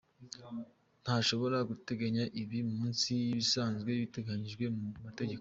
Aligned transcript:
Ntashobora 1.03 1.57
guteganya 1.69 2.23
ibiri 2.41 2.65
munsi 2.75 3.07
y’ibisanzwe 3.21 3.89
biteganyijwe 4.01 4.63
mu 4.77 4.85
mategeko. 5.05 5.39